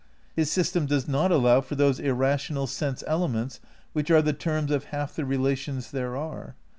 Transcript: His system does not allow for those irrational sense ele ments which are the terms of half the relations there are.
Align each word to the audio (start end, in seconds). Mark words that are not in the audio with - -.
His 0.35 0.51
system 0.51 0.87
does 0.87 1.07
not 1.07 1.31
allow 1.31 1.61
for 1.61 1.75
those 1.75 1.99
irrational 1.99 2.65
sense 2.65 3.03
ele 3.05 3.27
ments 3.27 3.59
which 3.93 4.09
are 4.09 4.23
the 4.23 4.33
terms 4.33 4.71
of 4.71 4.85
half 4.85 5.15
the 5.15 5.25
relations 5.25 5.91
there 5.91 6.17
are. 6.17 6.55